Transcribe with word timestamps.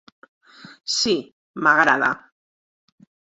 Sí, 0.93 1.13
m'agrada. 1.67 2.09